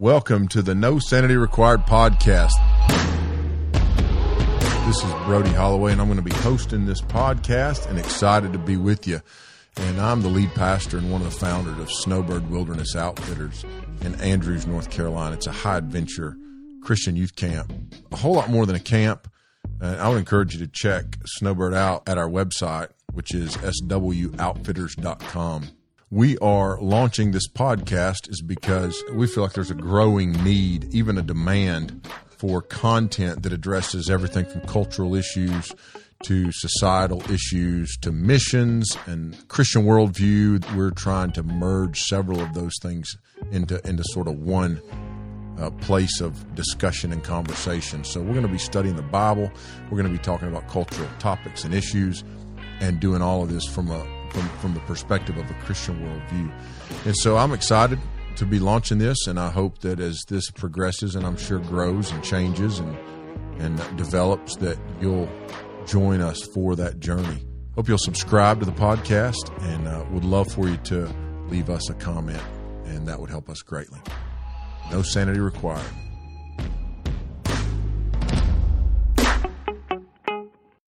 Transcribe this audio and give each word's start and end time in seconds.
Welcome 0.00 0.48
to 0.48 0.62
the 0.62 0.74
No 0.74 0.98
Sanity 0.98 1.36
Required 1.36 1.82
podcast. 1.82 2.52
This 4.86 4.96
is 4.96 5.12
Brody 5.26 5.50
Holloway, 5.50 5.92
and 5.92 6.00
I'm 6.00 6.06
going 6.06 6.16
to 6.16 6.22
be 6.22 6.32
hosting 6.36 6.86
this 6.86 7.02
podcast 7.02 7.86
and 7.86 7.98
excited 7.98 8.54
to 8.54 8.58
be 8.58 8.78
with 8.78 9.06
you. 9.06 9.20
And 9.76 10.00
I'm 10.00 10.22
the 10.22 10.30
lead 10.30 10.54
pastor 10.54 10.96
and 10.96 11.12
one 11.12 11.20
of 11.20 11.30
the 11.30 11.38
founders 11.38 11.78
of 11.78 11.92
Snowbird 11.92 12.48
Wilderness 12.48 12.96
Outfitters 12.96 13.62
in 14.00 14.18
Andrews, 14.22 14.66
North 14.66 14.88
Carolina. 14.88 15.34
It's 15.34 15.46
a 15.46 15.52
high 15.52 15.76
adventure 15.76 16.34
Christian 16.82 17.14
youth 17.14 17.36
camp, 17.36 17.70
a 18.10 18.16
whole 18.16 18.32
lot 18.32 18.48
more 18.48 18.64
than 18.64 18.76
a 18.76 18.80
camp. 18.80 19.30
Uh, 19.82 19.98
I 20.00 20.08
would 20.08 20.16
encourage 20.16 20.54
you 20.54 20.60
to 20.60 20.68
check 20.72 21.18
Snowbird 21.26 21.74
out 21.74 22.08
at 22.08 22.16
our 22.16 22.26
website, 22.26 22.88
which 23.12 23.34
is 23.34 23.54
swoutfitters.com. 23.58 25.68
We 26.12 26.36
are 26.38 26.76
launching 26.80 27.30
this 27.30 27.46
podcast 27.46 28.28
is 28.28 28.42
because 28.42 29.00
we 29.12 29.28
feel 29.28 29.44
like 29.44 29.52
there's 29.52 29.70
a 29.70 29.76
growing 29.76 30.32
need, 30.42 30.92
even 30.92 31.16
a 31.16 31.22
demand 31.22 32.04
for 32.36 32.62
content 32.62 33.44
that 33.44 33.52
addresses 33.52 34.10
everything 34.10 34.44
from 34.44 34.62
cultural 34.62 35.14
issues 35.14 35.72
to 36.24 36.50
societal 36.50 37.22
issues 37.30 37.96
to 37.98 38.10
missions 38.10 38.88
and 39.06 39.36
Christian 39.46 39.84
worldview. 39.84 40.74
We're 40.74 40.90
trying 40.90 41.30
to 41.34 41.44
merge 41.44 42.00
several 42.00 42.40
of 42.40 42.54
those 42.54 42.74
things 42.82 43.16
into 43.52 43.80
into 43.88 44.02
sort 44.08 44.26
of 44.26 44.36
one 44.40 44.82
uh, 45.60 45.70
place 45.70 46.20
of 46.20 46.56
discussion 46.56 47.12
and 47.12 47.22
conversation. 47.22 48.02
So 48.02 48.20
we're 48.20 48.32
going 48.32 48.42
to 48.42 48.48
be 48.48 48.58
studying 48.58 48.96
the 48.96 49.02
Bible. 49.02 49.48
We're 49.84 50.02
going 50.02 50.12
to 50.12 50.18
be 50.18 50.18
talking 50.18 50.48
about 50.48 50.66
cultural 50.66 51.08
topics 51.20 51.62
and 51.62 51.72
issues, 51.72 52.24
and 52.80 52.98
doing 52.98 53.22
all 53.22 53.44
of 53.44 53.52
this 53.52 53.64
from 53.64 53.92
a 53.92 54.19
from 54.30 54.48
from 54.60 54.74
the 54.74 54.80
perspective 54.80 55.36
of 55.36 55.50
a 55.50 55.54
Christian 55.54 55.98
worldview. 56.00 56.50
And 57.06 57.16
so 57.16 57.36
I'm 57.36 57.52
excited 57.52 57.98
to 58.36 58.46
be 58.46 58.58
launching 58.58 58.98
this, 58.98 59.26
and 59.26 59.38
I 59.38 59.50
hope 59.50 59.80
that 59.80 60.00
as 60.00 60.22
this 60.28 60.50
progresses, 60.50 61.14
and 61.14 61.26
I'm 61.26 61.36
sure 61.36 61.58
grows 61.58 62.10
and 62.12 62.22
changes 62.22 62.78
and 62.78 62.96
and 63.58 63.76
develops, 63.96 64.56
that 64.56 64.78
you'll 65.00 65.28
join 65.86 66.20
us 66.20 66.42
for 66.54 66.76
that 66.76 66.98
journey. 67.00 67.44
Hope 67.74 67.88
you'll 67.88 67.98
subscribe 67.98 68.60
to 68.60 68.66
the 68.66 68.72
podcast, 68.72 69.50
and 69.62 69.86
uh, 69.86 70.04
would 70.10 70.24
love 70.24 70.50
for 70.50 70.68
you 70.68 70.76
to 70.78 71.08
leave 71.48 71.68
us 71.70 71.90
a 71.90 71.94
comment, 71.94 72.42
and 72.84 73.06
that 73.06 73.20
would 73.20 73.30
help 73.30 73.48
us 73.48 73.62
greatly. 73.62 74.00
No 74.90 75.02
sanity 75.02 75.40
required. 75.40 75.84